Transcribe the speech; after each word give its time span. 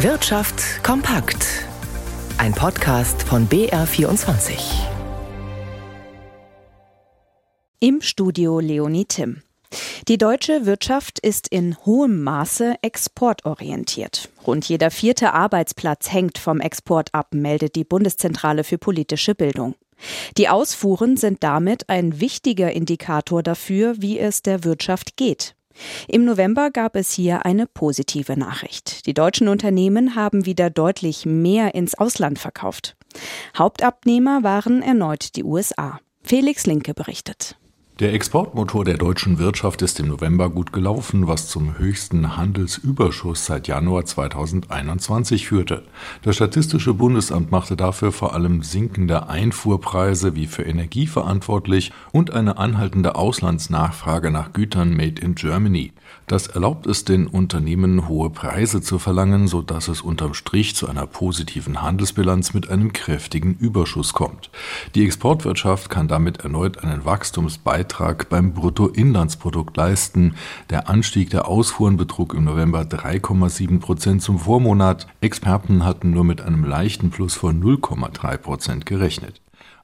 Wirtschaft 0.00 0.84
kompakt. 0.84 1.64
Ein 2.36 2.52
Podcast 2.52 3.22
von 3.22 3.48
BR24. 3.48 4.58
Im 7.80 8.02
Studio 8.02 8.60
Leonie 8.60 9.06
Timm. 9.06 9.40
Die 10.06 10.18
deutsche 10.18 10.66
Wirtschaft 10.66 11.18
ist 11.18 11.48
in 11.48 11.78
hohem 11.86 12.22
Maße 12.22 12.74
exportorientiert. 12.82 14.28
Rund 14.46 14.68
jeder 14.68 14.90
vierte 14.90 15.32
Arbeitsplatz 15.32 16.12
hängt 16.12 16.36
vom 16.36 16.60
Export 16.60 17.14
ab, 17.14 17.28
meldet 17.32 17.74
die 17.74 17.84
Bundeszentrale 17.84 18.64
für 18.64 18.76
politische 18.76 19.34
Bildung. 19.34 19.76
Die 20.36 20.50
Ausfuhren 20.50 21.16
sind 21.16 21.42
damit 21.42 21.88
ein 21.88 22.20
wichtiger 22.20 22.70
Indikator 22.70 23.42
dafür, 23.42 23.94
wie 23.96 24.18
es 24.18 24.42
der 24.42 24.62
Wirtschaft 24.62 25.16
geht. 25.16 25.55
Im 26.08 26.24
November 26.24 26.70
gab 26.70 26.96
es 26.96 27.12
hier 27.12 27.44
eine 27.44 27.66
positive 27.66 28.36
Nachricht. 28.38 29.06
Die 29.06 29.14
deutschen 29.14 29.48
Unternehmen 29.48 30.14
haben 30.14 30.46
wieder 30.46 30.70
deutlich 30.70 31.26
mehr 31.26 31.74
ins 31.74 31.96
Ausland 31.96 32.38
verkauft. 32.38 32.96
Hauptabnehmer 33.56 34.42
waren 34.42 34.82
erneut 34.82 35.36
die 35.36 35.44
USA. 35.44 36.00
Felix 36.22 36.66
Linke 36.66 36.94
berichtet. 36.94 37.56
Der 37.98 38.12
Exportmotor 38.12 38.84
der 38.84 38.98
deutschen 38.98 39.38
Wirtschaft 39.38 39.80
ist 39.80 39.98
im 40.00 40.08
November 40.08 40.50
gut 40.50 40.70
gelaufen, 40.70 41.28
was 41.28 41.48
zum 41.48 41.78
höchsten 41.78 42.36
Handelsüberschuss 42.36 43.46
seit 43.46 43.68
Januar 43.68 44.04
2021 44.04 45.46
führte. 45.46 45.82
Das 46.20 46.36
Statistische 46.36 46.92
Bundesamt 46.92 47.50
machte 47.50 47.74
dafür 47.74 48.12
vor 48.12 48.34
allem 48.34 48.62
sinkende 48.62 49.30
Einfuhrpreise 49.30 50.34
wie 50.34 50.46
für 50.46 50.64
Energie 50.64 51.06
verantwortlich 51.06 51.90
und 52.12 52.34
eine 52.34 52.58
anhaltende 52.58 53.14
Auslandsnachfrage 53.14 54.30
nach 54.30 54.52
Gütern 54.52 54.94
made 54.94 55.22
in 55.22 55.34
Germany. 55.34 55.94
Das 56.26 56.48
erlaubt 56.48 56.86
es 56.86 57.06
den 57.06 57.26
Unternehmen, 57.26 58.08
hohe 58.08 58.28
Preise 58.28 58.82
zu 58.82 58.98
verlangen, 58.98 59.48
sodass 59.48 59.88
es 59.88 60.02
unterm 60.02 60.34
Strich 60.34 60.76
zu 60.76 60.86
einer 60.86 61.06
positiven 61.06 61.80
Handelsbilanz 61.80 62.52
mit 62.52 62.68
einem 62.68 62.92
kräftigen 62.92 63.54
Überschuss 63.54 64.12
kommt. 64.12 64.50
Die 64.94 65.04
Exportwirtschaft 65.04 65.88
kann 65.88 66.08
damit 66.08 66.40
erneut 66.40 66.84
einen 66.84 67.06
Wachstumsbeitrag 67.06 67.85
beim 68.28 68.52
Bruttoinlandsprodukt 68.52 69.76
leisten. 69.76 70.34
Der 70.70 70.88
Anstieg 70.88 71.30
der 71.30 71.48
Ausfuhren 71.48 71.96
betrug 71.96 72.34
im 72.34 72.44
November 72.44 72.82
3,7 72.82 73.80
Prozent 73.80 74.22
zum 74.22 74.38
Vormonat. 74.38 75.06
Experten 75.20 75.84
hatten 75.84 76.10
nur 76.10 76.24
mit 76.24 76.40
einem 76.40 76.64
leichten 76.64 77.10
Plus 77.10 77.34
von 77.34 77.62
0,3 77.62 78.36
Prozent 78.38 78.86
gerechnet. 78.86 79.40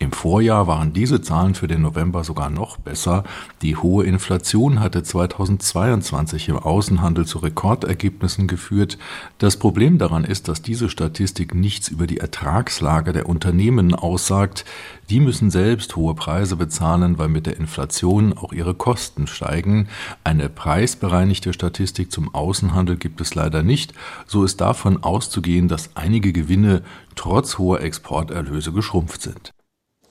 Im 0.00 0.12
Vorjahr 0.12 0.66
waren 0.66 0.92
diese 0.92 1.22
Zahlen 1.22 1.54
für 1.54 1.66
den 1.66 1.80
November 1.80 2.24
sogar 2.24 2.50
noch 2.50 2.76
besser. 2.76 3.24
Die 3.62 3.76
hohe 3.76 4.04
Inflation 4.04 4.80
hatte 4.80 5.02
2022 5.02 6.50
im 6.50 6.58
Außenhandel 6.58 7.24
zu 7.24 7.38
Rekordergebnissen 7.38 8.46
geführt. 8.46 8.98
Das 9.38 9.56
Problem 9.56 9.96
daran 9.96 10.24
ist, 10.24 10.48
dass 10.48 10.60
diese 10.60 10.90
Statistik 10.90 11.54
nichts 11.54 11.88
über 11.88 12.06
die 12.06 12.18
Ertragslage 12.18 13.14
der 13.14 13.28
Unternehmen 13.28 13.94
aussagt. 13.94 14.66
Die 15.08 15.20
müssen 15.20 15.50
selbst 15.50 15.96
hohe 15.96 16.14
Preise 16.14 16.56
bezahlen, 16.56 17.16
weil 17.16 17.28
mit 17.28 17.46
der 17.46 17.56
Inflation 17.56 18.36
auch 18.36 18.52
ihre 18.52 18.74
Kosten 18.74 19.26
steigen. 19.26 19.88
Eine 20.22 20.50
preisbereinigte 20.50 21.54
Statistik 21.54 22.12
zum 22.12 22.34
Außenhandel 22.34 22.96
gibt 22.96 23.22
es 23.22 23.34
leider 23.34 23.62
nicht. 23.62 23.94
So 24.26 24.44
ist 24.44 24.60
davon 24.60 25.02
auszugehen, 25.02 25.68
dass 25.68 25.96
einige 25.96 26.32
Gewinne 26.32 26.82
trotz 27.14 27.56
hoher 27.56 27.80
Exporterlöse 27.80 28.72
geschrumpft 28.72 29.22
sind. 29.22 29.54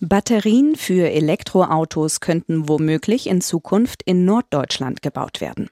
Batterien 0.05 0.75
für 0.75 1.09
Elektroautos 1.09 2.19
könnten 2.19 2.67
womöglich 2.67 3.27
in 3.27 3.39
Zukunft 3.39 4.03
in 4.03 4.25
Norddeutschland 4.25 5.01
gebaut 5.01 5.39
werden. 5.39 5.69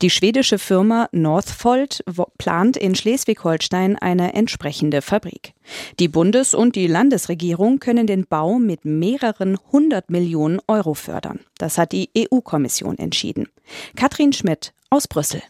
Die 0.00 0.08
schwedische 0.08 0.58
Firma 0.58 1.08
Northvolt 1.12 2.02
plant 2.38 2.78
in 2.78 2.94
Schleswig-Holstein 2.94 3.96
eine 3.96 4.32
entsprechende 4.32 5.02
Fabrik. 5.02 5.52
Die 5.98 6.08
Bundes- 6.08 6.54
und 6.54 6.76
die 6.76 6.86
Landesregierung 6.86 7.78
können 7.78 8.06
den 8.06 8.26
Bau 8.26 8.58
mit 8.58 8.86
mehreren 8.86 9.58
hundert 9.70 10.08
Millionen 10.08 10.60
Euro 10.66 10.94
fördern. 10.94 11.40
Das 11.58 11.76
hat 11.76 11.92
die 11.92 12.08
EU-Kommission 12.16 12.96
entschieden. 12.96 13.48
Katrin 13.96 14.32
Schmidt 14.32 14.72
aus 14.88 15.08
Brüssel. 15.08 15.42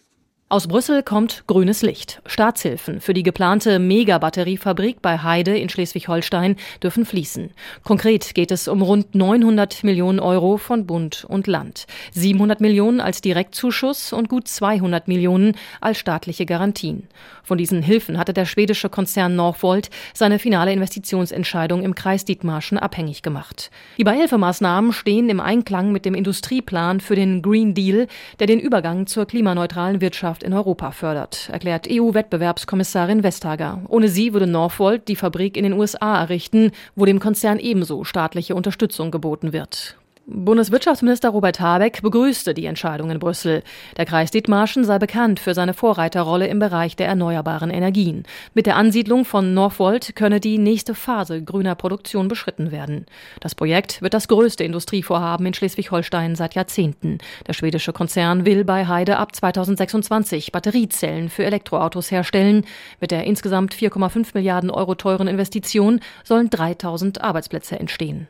Aus 0.50 0.68
Brüssel 0.68 1.02
kommt 1.02 1.44
grünes 1.46 1.80
Licht. 1.80 2.20
Staatshilfen 2.26 3.00
für 3.00 3.14
die 3.14 3.22
geplante 3.22 3.78
Megabatteriefabrik 3.78 5.00
bei 5.00 5.18
Heide 5.18 5.56
in 5.56 5.70
Schleswig-Holstein 5.70 6.56
dürfen 6.82 7.06
fließen. 7.06 7.50
Konkret 7.82 8.34
geht 8.34 8.50
es 8.50 8.68
um 8.68 8.82
rund 8.82 9.14
900 9.14 9.82
Millionen 9.84 10.20
Euro 10.20 10.58
von 10.58 10.86
Bund 10.86 11.24
und 11.26 11.46
Land. 11.46 11.86
700 12.12 12.60
Millionen 12.60 13.00
als 13.00 13.22
Direktzuschuss 13.22 14.12
und 14.12 14.28
gut 14.28 14.46
200 14.46 15.08
Millionen 15.08 15.56
als 15.80 15.98
staatliche 15.98 16.44
Garantien. 16.44 17.08
Von 17.42 17.56
diesen 17.56 17.82
Hilfen 17.82 18.18
hatte 18.18 18.34
der 18.34 18.44
schwedische 18.44 18.90
Konzern 18.90 19.36
Northvolt 19.36 19.88
seine 20.12 20.38
finale 20.38 20.74
Investitionsentscheidung 20.74 21.82
im 21.82 21.94
Kreis 21.94 22.26
Dietmarschen 22.26 22.78
abhängig 22.78 23.22
gemacht. 23.22 23.70
Die 23.96 24.04
Beihilfemaßnahmen 24.04 24.92
stehen 24.92 25.30
im 25.30 25.40
Einklang 25.40 25.90
mit 25.90 26.04
dem 26.04 26.14
Industrieplan 26.14 27.00
für 27.00 27.16
den 27.16 27.40
Green 27.40 27.74
Deal, 27.74 28.08
der 28.38 28.46
den 28.46 28.60
Übergang 28.60 29.06
zur 29.06 29.26
klimaneutralen 29.26 30.02
Wirtschaft 30.02 30.33
in 30.42 30.52
Europa 30.52 30.90
fördert, 30.90 31.48
erklärt 31.52 31.86
EU-Wettbewerbskommissarin 31.90 33.22
Vestager. 33.22 33.80
Ohne 33.88 34.08
sie 34.08 34.32
würde 34.32 34.46
Northvolt 34.46 35.08
die 35.08 35.16
Fabrik 35.16 35.56
in 35.56 35.64
den 35.64 35.74
USA 35.74 36.20
errichten, 36.20 36.72
wo 36.96 37.04
dem 37.04 37.20
Konzern 37.20 37.58
ebenso 37.58 38.04
staatliche 38.04 38.54
Unterstützung 38.54 39.10
geboten 39.10 39.52
wird. 39.52 39.96
Bundeswirtschaftsminister 40.26 41.28
Robert 41.28 41.60
Habeck 41.60 42.00
begrüßte 42.00 42.54
die 42.54 42.64
Entscheidung 42.64 43.10
in 43.10 43.18
Brüssel. 43.18 43.62
Der 43.98 44.06
Kreis 44.06 44.30
Dithmarschen 44.30 44.82
sei 44.84 44.98
bekannt 44.98 45.38
für 45.38 45.52
seine 45.52 45.74
Vorreiterrolle 45.74 46.46
im 46.46 46.58
Bereich 46.58 46.96
der 46.96 47.08
erneuerbaren 47.08 47.68
Energien. 47.68 48.22
Mit 48.54 48.64
der 48.64 48.76
Ansiedlung 48.76 49.26
von 49.26 49.52
Northvolt 49.52 50.16
könne 50.16 50.40
die 50.40 50.56
nächste 50.56 50.94
Phase 50.94 51.42
grüner 51.42 51.74
Produktion 51.74 52.28
beschritten 52.28 52.72
werden. 52.72 53.04
Das 53.40 53.54
Projekt 53.54 54.00
wird 54.00 54.14
das 54.14 54.26
größte 54.28 54.64
Industrievorhaben 54.64 55.44
in 55.44 55.52
Schleswig-Holstein 55.52 56.36
seit 56.36 56.54
Jahrzehnten. 56.54 57.18
Der 57.46 57.52
schwedische 57.52 57.92
Konzern 57.92 58.46
will 58.46 58.64
bei 58.64 58.86
Heide 58.86 59.18
ab 59.18 59.36
2026 59.36 60.52
Batteriezellen 60.52 61.28
für 61.28 61.44
Elektroautos 61.44 62.10
herstellen. 62.10 62.64
Mit 62.98 63.10
der 63.10 63.24
insgesamt 63.24 63.74
4,5 63.74 64.28
Milliarden 64.32 64.70
Euro 64.70 64.94
teuren 64.94 65.28
Investition 65.28 66.00
sollen 66.22 66.48
3000 66.48 67.20
Arbeitsplätze 67.20 67.78
entstehen. 67.78 68.26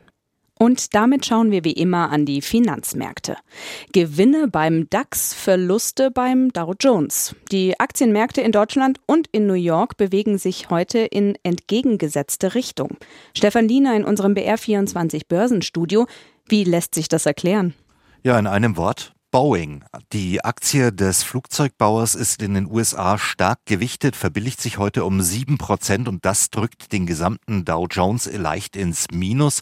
Und 0.64 0.94
damit 0.94 1.26
schauen 1.26 1.50
wir 1.50 1.62
wie 1.62 1.72
immer 1.72 2.10
an 2.10 2.24
die 2.24 2.40
Finanzmärkte. 2.40 3.36
Gewinne 3.92 4.48
beim 4.48 4.88
DAX, 4.88 5.34
Verluste 5.34 6.10
beim 6.10 6.54
Dow 6.54 6.72
Jones. 6.80 7.36
Die 7.52 7.78
Aktienmärkte 7.78 8.40
in 8.40 8.50
Deutschland 8.50 8.98
und 9.04 9.26
in 9.30 9.46
New 9.46 9.52
York 9.52 9.98
bewegen 9.98 10.38
sich 10.38 10.70
heute 10.70 11.00
in 11.00 11.36
entgegengesetzte 11.42 12.54
Richtung. 12.54 12.96
Stefan 13.36 13.68
Liener 13.68 13.94
in 13.94 14.06
unserem 14.06 14.32
BR24 14.32 15.28
Börsenstudio. 15.28 16.06
Wie 16.48 16.64
lässt 16.64 16.94
sich 16.94 17.08
das 17.08 17.26
erklären? 17.26 17.74
Ja, 18.22 18.38
in 18.38 18.46
einem 18.46 18.78
Wort, 18.78 19.13
Boeing. 19.34 19.82
Die 20.12 20.44
Aktie 20.44 20.92
des 20.92 21.24
Flugzeugbauers 21.24 22.14
ist 22.14 22.40
in 22.40 22.54
den 22.54 22.70
USA 22.70 23.18
stark 23.18 23.58
gewichtet, 23.64 24.14
verbilligt 24.14 24.60
sich 24.60 24.78
heute 24.78 25.04
um 25.04 25.22
sieben 25.22 25.58
Prozent 25.58 26.06
und 26.06 26.24
das 26.24 26.50
drückt 26.50 26.92
den 26.92 27.04
gesamten 27.04 27.64
Dow 27.64 27.88
Jones 27.90 28.30
leicht 28.32 28.76
ins 28.76 29.06
Minus. 29.10 29.60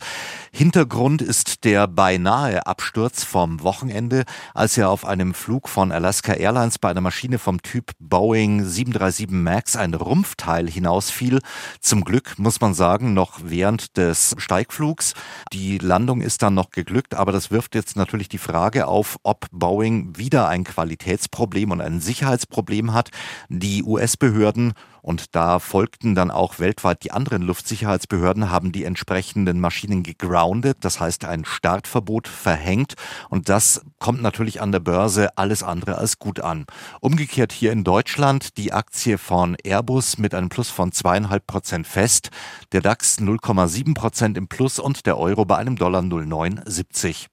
Hintergrund 0.52 1.22
ist 1.22 1.64
der 1.64 1.88
beinahe 1.88 2.66
Absturz 2.66 3.24
vom 3.24 3.62
Wochenende, 3.62 4.24
als 4.52 4.76
er 4.76 4.90
auf 4.90 5.06
einem 5.06 5.32
Flug 5.32 5.70
von 5.70 5.90
Alaska 5.90 6.34
Airlines 6.34 6.78
bei 6.78 6.90
einer 6.90 7.00
Maschine 7.00 7.38
vom 7.38 7.62
Typ 7.62 7.92
Boeing 7.98 8.66
737 8.66 9.30
MAX 9.30 9.76
ein 9.76 9.94
Rumpfteil 9.94 10.68
hinausfiel. 10.68 11.40
Zum 11.80 12.04
Glück 12.04 12.38
muss 12.38 12.60
man 12.60 12.74
sagen, 12.74 13.14
noch 13.14 13.40
während 13.42 13.96
des 13.96 14.34
Steigflugs. 14.36 15.14
Die 15.54 15.78
Landung 15.78 16.20
ist 16.20 16.42
dann 16.42 16.52
noch 16.52 16.72
geglückt, 16.72 17.14
aber 17.14 17.32
das 17.32 17.50
wirft 17.50 17.74
jetzt 17.74 17.96
natürlich 17.96 18.28
die 18.28 18.36
Frage 18.36 18.86
auf, 18.86 19.16
ob 19.22 19.48
Boeing 19.62 20.16
wieder 20.16 20.48
ein 20.48 20.64
Qualitätsproblem 20.64 21.70
und 21.70 21.80
ein 21.80 22.00
Sicherheitsproblem 22.00 22.92
hat. 22.92 23.10
Die 23.48 23.84
US-Behörden 23.84 24.74
und 25.02 25.36
da 25.36 25.60
folgten 25.60 26.16
dann 26.16 26.32
auch 26.32 26.58
weltweit 26.58 27.04
die 27.04 27.12
anderen 27.12 27.42
Luftsicherheitsbehörden, 27.42 28.50
haben 28.50 28.72
die 28.72 28.82
entsprechenden 28.82 29.60
Maschinen 29.60 30.02
gegroundet, 30.02 30.78
das 30.80 30.98
heißt 30.98 31.26
ein 31.26 31.44
Startverbot 31.44 32.26
verhängt. 32.26 32.94
Und 33.28 33.48
das 33.48 33.82
kommt 34.00 34.20
natürlich 34.20 34.60
an 34.60 34.72
der 34.72 34.80
Börse 34.80 35.36
alles 35.38 35.62
andere 35.62 35.96
als 35.96 36.18
gut 36.18 36.40
an. 36.40 36.66
Umgekehrt 37.00 37.52
hier 37.52 37.70
in 37.70 37.84
Deutschland 37.84 38.56
die 38.56 38.72
Aktie 38.72 39.16
von 39.16 39.56
Airbus 39.62 40.18
mit 40.18 40.34
einem 40.34 40.48
Plus 40.48 40.70
von 40.70 40.90
zweieinhalb 40.90 41.46
Prozent 41.46 41.86
fest, 41.86 42.30
der 42.72 42.80
DAX 42.80 43.20
0,7 43.20 43.94
Prozent 43.94 44.36
im 44.36 44.48
Plus 44.48 44.80
und 44.80 45.06
der 45.06 45.18
Euro 45.18 45.44
bei 45.44 45.56
einem 45.56 45.76
Dollar 45.76 46.02
0,970. 46.02 47.28